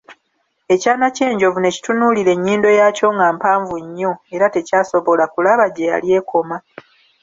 Ekyana 0.73 1.05
ky'enjovu 1.15 1.59
ne 1.61 1.69
kitunulira 1.75 2.31
ennyindo 2.35 2.69
yaakyo 2.79 3.07
nga 3.15 3.25
mpanvu 3.37 3.75
nnyo, 3.85 4.11
era 4.35 4.45
tekyasobola 4.53 5.23
kulaba 5.33 5.65
gye 5.75 5.89
yali 5.91 6.07
ekoma. 6.19 6.57